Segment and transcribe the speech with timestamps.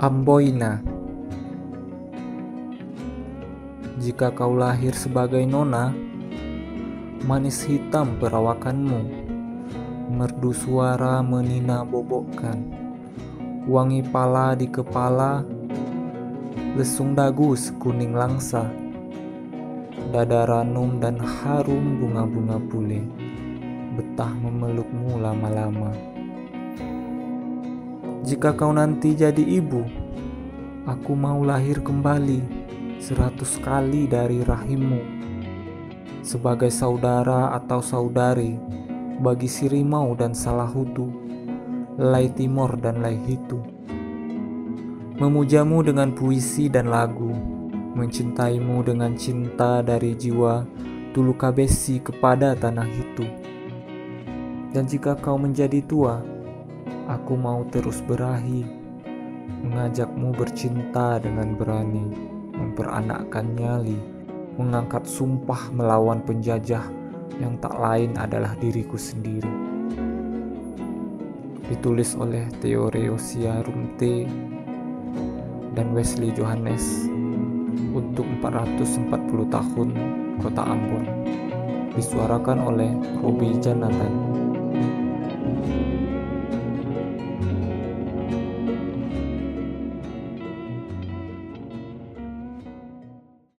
[0.00, 0.80] Amboina.
[4.00, 5.92] Jika kau lahir sebagai nona,
[7.28, 9.00] manis hitam perawakanmu,
[10.08, 12.64] merdu suara menina bobokkan,
[13.68, 15.44] wangi pala di kepala,
[16.80, 18.72] lesung dagu sekuning langsa,
[20.08, 23.04] dada ranum dan harum bunga-bunga pule,
[24.00, 26.19] betah memelukmu lama-lama.
[28.20, 29.80] Jika kau nanti jadi ibu,
[30.84, 32.44] aku mau lahir kembali
[33.00, 35.20] seratus kali dari rahimmu
[36.20, 38.60] sebagai saudara atau saudari
[39.24, 41.08] bagi Sirimau dan Salahutu,
[41.96, 43.60] Lai Timor dan Lai Hitu.
[45.16, 47.32] Memujamu dengan puisi dan lagu,
[47.96, 50.64] mencintaimu dengan cinta dari jiwa
[51.10, 53.26] Tulukabesi kepada tanah itu.
[54.70, 56.22] Dan jika kau menjadi tua,
[57.10, 58.62] Aku mau terus berahi,
[59.66, 62.06] mengajakmu bercinta dengan berani,
[62.54, 63.98] memperanakkan nyali,
[64.54, 66.86] mengangkat sumpah melawan penjajah
[67.42, 69.50] yang tak lain adalah diriku sendiri.
[71.66, 74.30] Ditulis oleh Theoresia Rumte
[75.74, 77.10] dan Wesley Johannes
[77.90, 79.88] untuk 440 tahun
[80.38, 81.10] kota Ambon.
[81.90, 84.14] Disuarakan oleh Robi Janatan.